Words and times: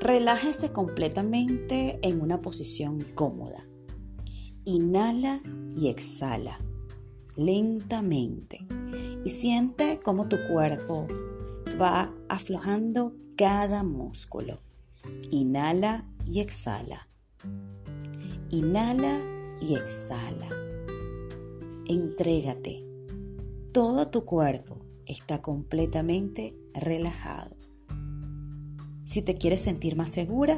Relájese 0.00 0.72
completamente 0.72 1.98
en 2.02 2.20
una 2.20 2.40
posición 2.40 3.02
cómoda. 3.14 3.66
Inhala 4.64 5.40
y 5.76 5.88
exhala 5.88 6.58
lentamente 7.36 8.66
y 9.24 9.30
siente 9.30 10.00
cómo 10.02 10.28
tu 10.28 10.36
cuerpo 10.48 11.06
va 11.80 12.12
aflojando 12.28 13.14
cada 13.36 13.82
músculo. 13.82 14.58
Inhala 15.30 16.04
y 16.26 16.40
exhala. 16.40 17.08
Inhala 18.50 19.20
y 19.60 19.74
exhala. 19.74 20.48
Entrégate. 21.86 22.84
Todo 23.72 24.08
tu 24.08 24.24
cuerpo 24.24 24.80
está 25.06 25.40
completamente 25.40 26.54
relajado. 26.74 27.59
Si 29.10 29.22
te 29.22 29.34
quieres 29.34 29.62
sentir 29.62 29.96
más 29.96 30.10
segura, 30.10 30.56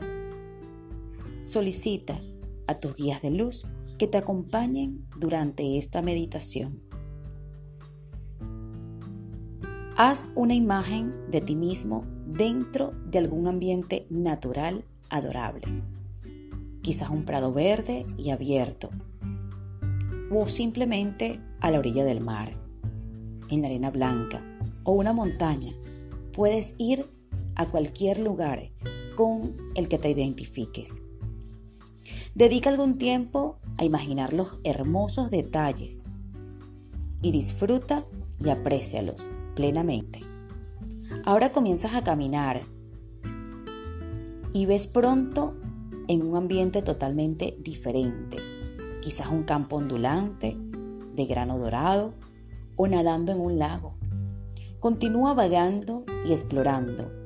solicita 1.40 2.20
a 2.66 2.80
tus 2.80 2.94
guías 2.94 3.22
de 3.22 3.30
luz 3.30 3.64
que 3.98 4.06
te 4.06 4.18
acompañen 4.18 5.06
durante 5.18 5.78
esta 5.78 6.02
meditación. 6.02 6.82
Haz 9.96 10.32
una 10.34 10.52
imagen 10.52 11.30
de 11.30 11.40
ti 11.40 11.56
mismo 11.56 12.04
dentro 12.26 12.92
de 13.06 13.20
algún 13.20 13.46
ambiente 13.46 14.06
natural 14.10 14.84
adorable, 15.08 15.68
quizás 16.82 17.08
un 17.08 17.24
prado 17.24 17.54
verde 17.54 18.04
y 18.18 18.32
abierto, 18.32 18.90
o 20.30 20.46
simplemente 20.50 21.40
a 21.60 21.70
la 21.70 21.78
orilla 21.78 22.04
del 22.04 22.20
mar, 22.20 22.54
en 23.48 23.62
la 23.62 23.68
arena 23.68 23.90
blanca 23.90 24.44
o 24.84 24.92
una 24.92 25.14
montaña. 25.14 25.72
Puedes 26.34 26.74
ir 26.76 27.06
a 27.56 27.66
cualquier 27.66 28.18
lugar 28.18 28.70
con 29.16 29.56
el 29.74 29.88
que 29.88 29.98
te 29.98 30.10
identifiques. 30.10 31.02
Dedica 32.34 32.70
algún 32.70 32.98
tiempo 32.98 33.58
a 33.76 33.84
imaginar 33.84 34.32
los 34.32 34.58
hermosos 34.64 35.30
detalles 35.30 36.08
y 37.20 37.30
disfruta 37.30 38.04
y 38.40 38.50
aprécialos 38.50 39.30
plenamente. 39.54 40.20
Ahora 41.24 41.52
comienzas 41.52 41.94
a 41.94 42.02
caminar 42.02 42.62
y 44.52 44.66
ves 44.66 44.86
pronto 44.86 45.54
en 46.08 46.22
un 46.22 46.36
ambiente 46.36 46.82
totalmente 46.82 47.56
diferente, 47.60 48.38
quizás 49.00 49.28
un 49.28 49.44
campo 49.44 49.76
ondulante 49.76 50.56
de 51.14 51.26
grano 51.26 51.58
dorado 51.58 52.14
o 52.76 52.88
nadando 52.88 53.32
en 53.32 53.40
un 53.40 53.58
lago. 53.58 53.94
Continúa 54.80 55.34
vagando 55.34 56.04
y 56.26 56.32
explorando, 56.32 57.21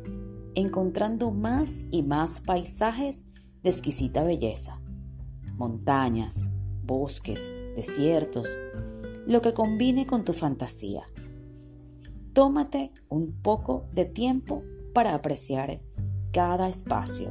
encontrando 0.57 1.31
más 1.31 1.85
y 1.93 2.03
más 2.03 2.41
paisajes 2.41 3.27
de 3.63 3.71
exquisita 3.71 4.25
belleza, 4.25 4.81
montañas, 5.57 6.49
bosques, 6.85 7.51
desiertos, 7.77 8.49
lo 9.27 9.43
que 9.43 9.53
combine 9.53 10.07
con 10.07 10.25
tu 10.25 10.33
fantasía. 10.33 11.03
Tómate 12.33 12.91
un 13.11 13.33
poco 13.43 13.85
de 13.93 14.07
tiempo 14.07 14.63
para 14.95 15.15
apreciar 15.15 15.79
cada 16.33 16.69
espacio. 16.69 17.29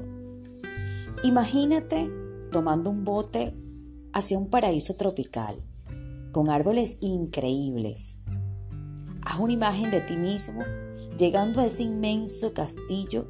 Imagínate 1.24 2.08
tomando 2.52 2.92
un 2.92 3.06
bote 3.06 3.54
hacia 4.14 4.38
un 4.38 4.52
paraíso 4.52 4.96
tropical, 4.96 5.56
con 6.32 6.52
árboles 6.52 6.98
increíbles. 7.02 8.20
Haz 9.24 9.40
una 9.40 9.54
imagen 9.54 9.90
de 9.90 10.02
ti 10.02 10.16
mismo 10.16 10.62
llegando 11.18 11.62
a 11.62 11.66
ese 11.66 11.84
inmenso 11.84 12.54
castillo 12.54 13.26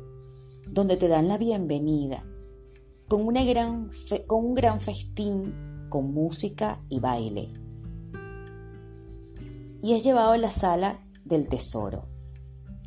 donde 0.68 0.98
te 0.98 1.08
dan 1.08 1.28
la 1.28 1.38
bienvenida, 1.38 2.24
con, 3.08 3.26
una 3.26 3.44
gran 3.44 3.92
con 4.28 4.46
un 4.46 4.56
gran 4.56 4.82
festín, 4.82 5.54
con 5.90 6.14
música 6.14 6.82
y 6.90 7.00
baile. 7.00 7.50
Y 9.84 9.94
es 9.94 10.04
llevado 10.04 10.32
a 10.32 10.38
la 10.38 10.50
sala 10.50 11.00
del 11.26 11.48
tesoro, 11.48 12.06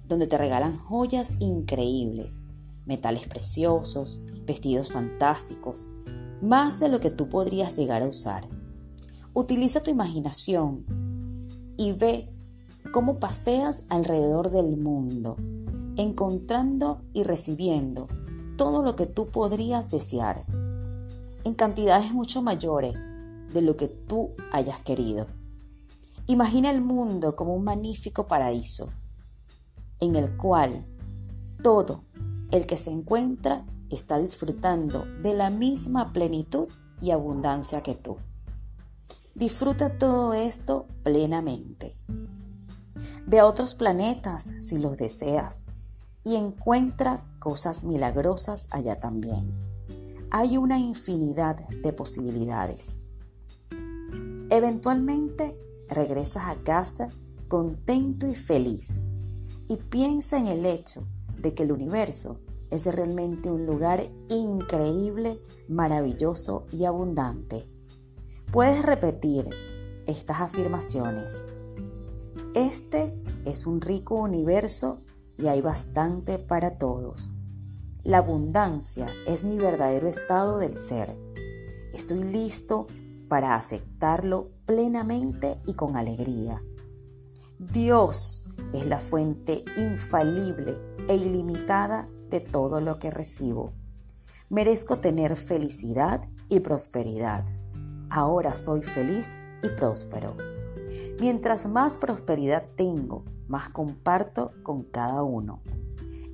donde 0.08 0.26
te 0.26 0.36
regalan 0.36 0.78
joyas 0.78 1.36
increíbles, 1.38 2.42
metales 2.84 3.28
preciosos, 3.28 4.20
vestidos 4.46 4.92
fantásticos, 4.92 5.86
más 6.42 6.80
de 6.80 6.88
lo 6.88 6.98
que 6.98 7.10
tú 7.10 7.28
podrías 7.28 7.76
llegar 7.76 8.02
a 8.02 8.08
usar. 8.08 8.48
Utiliza 9.32 9.82
tu 9.82 9.90
imaginación 9.90 10.84
y 11.76 11.92
ve 11.92 12.28
cómo 12.92 13.18
paseas 13.18 13.84
alrededor 13.88 14.50
del 14.50 14.76
mundo, 14.76 15.36
encontrando 15.96 17.00
y 17.12 17.22
recibiendo 17.22 18.08
todo 18.56 18.82
lo 18.82 18.96
que 18.96 19.06
tú 19.06 19.28
podrías 19.28 19.90
desear, 19.90 20.44
en 21.44 21.54
cantidades 21.54 22.12
mucho 22.12 22.42
mayores 22.42 23.06
de 23.52 23.62
lo 23.62 23.76
que 23.76 23.88
tú 23.88 24.30
hayas 24.52 24.80
querido. 24.80 25.26
Imagina 26.26 26.70
el 26.70 26.80
mundo 26.80 27.36
como 27.36 27.54
un 27.54 27.64
magnífico 27.64 28.26
paraíso, 28.26 28.90
en 30.00 30.16
el 30.16 30.36
cual 30.36 30.84
todo 31.62 32.02
el 32.50 32.66
que 32.66 32.76
se 32.76 32.90
encuentra 32.90 33.64
está 33.90 34.18
disfrutando 34.18 35.04
de 35.22 35.34
la 35.34 35.50
misma 35.50 36.12
plenitud 36.12 36.68
y 37.00 37.10
abundancia 37.10 37.82
que 37.82 37.94
tú. 37.94 38.16
Disfruta 39.34 39.98
todo 39.98 40.34
esto 40.34 40.86
plenamente. 41.04 41.94
Ve 43.28 43.40
a 43.40 43.46
otros 43.46 43.74
planetas 43.74 44.52
si 44.58 44.78
los 44.78 44.96
deseas 44.96 45.66
y 46.24 46.36
encuentra 46.36 47.22
cosas 47.40 47.84
milagrosas 47.84 48.68
allá 48.70 49.00
también. 49.00 49.52
Hay 50.30 50.56
una 50.56 50.78
infinidad 50.78 51.58
de 51.68 51.92
posibilidades. 51.92 53.00
Eventualmente 54.48 55.54
regresas 55.90 56.44
a 56.46 56.54
casa 56.64 57.10
contento 57.48 58.26
y 58.26 58.34
feliz 58.34 59.04
y 59.68 59.76
piensa 59.76 60.38
en 60.38 60.46
el 60.46 60.64
hecho 60.64 61.06
de 61.38 61.52
que 61.52 61.64
el 61.64 61.72
universo 61.72 62.38
es 62.70 62.86
realmente 62.86 63.50
un 63.50 63.66
lugar 63.66 64.02
increíble, 64.30 65.38
maravilloso 65.68 66.66
y 66.72 66.86
abundante. 66.86 67.66
Puedes 68.50 68.82
repetir 68.82 69.44
estas 70.06 70.40
afirmaciones. 70.40 71.44
Este 72.58 73.14
es 73.44 73.66
un 73.66 73.80
rico 73.80 74.16
universo 74.16 74.98
y 75.38 75.46
hay 75.46 75.60
bastante 75.60 76.40
para 76.40 76.76
todos. 76.76 77.30
La 78.02 78.18
abundancia 78.18 79.12
es 79.28 79.44
mi 79.44 79.58
verdadero 79.58 80.08
estado 80.08 80.58
del 80.58 80.74
ser. 80.74 81.14
Estoy 81.94 82.24
listo 82.24 82.88
para 83.28 83.54
aceptarlo 83.54 84.48
plenamente 84.66 85.56
y 85.66 85.74
con 85.74 85.96
alegría. 85.96 86.60
Dios 87.60 88.46
es 88.72 88.86
la 88.86 88.98
fuente 88.98 89.62
infalible 89.76 90.74
e 91.08 91.14
ilimitada 91.14 92.08
de 92.28 92.40
todo 92.40 92.80
lo 92.80 92.98
que 92.98 93.12
recibo. 93.12 93.70
Merezco 94.50 94.98
tener 94.98 95.36
felicidad 95.36 96.20
y 96.48 96.58
prosperidad. 96.58 97.44
Ahora 98.10 98.56
soy 98.56 98.82
feliz 98.82 99.40
y 99.62 99.68
próspero. 99.68 100.57
Mientras 101.20 101.66
más 101.66 101.96
prosperidad 101.96 102.62
tengo, 102.76 103.24
más 103.48 103.70
comparto 103.70 104.52
con 104.62 104.84
cada 104.84 105.24
uno. 105.24 105.60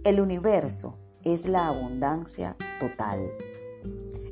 El 0.04 0.20
universo 0.20 0.98
es 1.22 1.46
la 1.46 1.68
abundancia 1.68 2.54
total. 2.78 3.26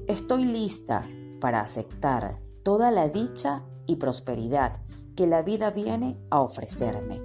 Estoy 0.09 0.45
lista 0.45 1.07
para 1.41 1.61
aceptar 1.61 2.37
toda 2.63 2.91
la 2.91 3.09
dicha 3.09 3.63
y 3.87 3.97
prosperidad 3.97 4.77
que 5.17 5.27
la 5.27 5.41
vida 5.41 5.71
viene 5.71 6.19
a 6.29 6.43
ofrecerme. 6.43 7.19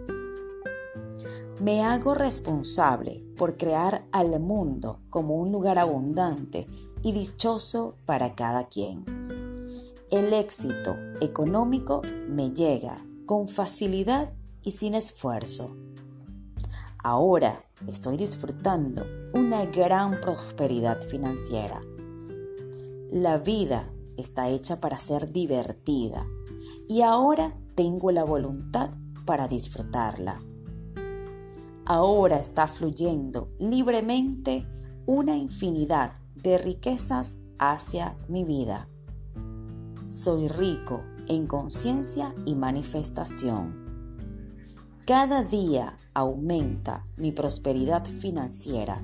Me 1.60 1.84
hago 1.84 2.14
responsable 2.14 3.22
por 3.38 3.58
crear 3.58 4.04
al 4.14 4.40
mundo 4.40 5.00
como 5.10 5.36
un 5.36 5.52
lugar 5.52 5.80
abundante 5.80 6.66
y 7.04 7.12
dichoso 7.12 7.96
para 8.06 8.36
cada 8.36 8.70
quien. 8.70 9.04
El 10.12 10.32
éxito 10.32 10.96
económico 11.20 12.02
me 12.30 12.52
llega 12.52 12.98
con 13.28 13.50
facilidad 13.50 14.34
y 14.64 14.72
sin 14.72 14.96
esfuerzo. 14.96 15.76
Ahora 17.04 17.62
estoy 17.88 18.18
disfrutando 18.18 19.06
una 19.34 19.66
gran 19.66 20.20
prosperidad 20.22 21.00
financiera. 21.02 21.80
La 23.12 23.38
vida 23.38 23.88
está 24.18 24.50
hecha 24.50 24.80
para 24.80 24.98
ser 24.98 25.32
divertida 25.32 26.26
y 26.88 27.02
ahora 27.02 27.54
tengo 27.76 28.12
la 28.12 28.24
voluntad 28.24 28.90
para 29.26 29.48
disfrutarla. 29.48 30.42
Ahora 31.86 32.40
está 32.40 32.68
fluyendo 32.68 33.50
libremente 33.60 34.66
una 35.06 35.36
infinidad 35.36 36.14
de 36.36 36.58
riquezas 36.58 37.40
hacia 37.60 38.16
mi 38.30 38.46
vida. 38.46 38.88
Soy 40.10 40.48
rico 40.48 41.02
en 41.28 41.48
conciencia 41.48 42.34
y 42.46 42.56
manifestación. 42.56 43.76
Cada 45.06 45.44
día 45.44 45.98
aumenta 46.14 47.06
mi 47.16 47.32
prosperidad 47.32 48.06
financiera. 48.06 49.02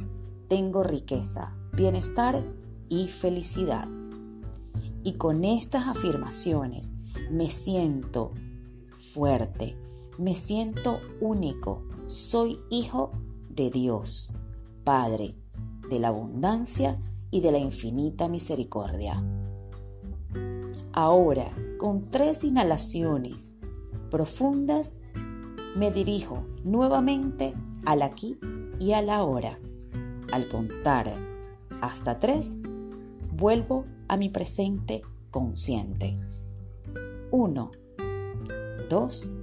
Tengo 0.49 0.83
riqueza, 0.83 1.53
bienestar 1.73 2.43
y 2.89 3.07
felicidad. 3.07 3.87
Y 5.03 5.13
con 5.13 5.45
estas 5.45 5.87
afirmaciones 5.87 6.93
me 7.31 7.49
siento 7.49 8.31
fuerte, 9.13 9.75
me 10.17 10.35
siento 10.35 10.99
único, 11.21 11.81
soy 12.05 12.57
hijo 12.69 13.11
de 13.49 13.69
Dios, 13.69 14.33
Padre 14.83 15.35
de 15.89 15.99
la 15.99 16.09
abundancia 16.09 16.97
y 17.31 17.41
de 17.41 17.51
la 17.51 17.59
infinita 17.59 18.27
misericordia. 18.27 19.21
Ahora, 20.91 21.51
con 21.83 22.09
tres 22.09 22.45
inhalaciones 22.45 23.57
profundas, 24.09 25.01
me 25.75 25.91
dirijo 25.91 26.45
nuevamente 26.63 27.53
al 27.83 28.03
aquí 28.03 28.39
y 28.79 28.93
a 28.93 29.01
la 29.01 29.21
hora. 29.23 29.59
Al 30.31 30.47
contar 30.47 31.13
hasta 31.81 32.21
tres, 32.21 32.59
vuelvo 33.33 33.83
a 34.07 34.15
mi 34.15 34.29
presente 34.29 35.01
consciente. 35.29 36.17
Uno, 37.31 37.71
dos 38.89 39.33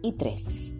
y 0.00 0.12
tres. 0.12 0.76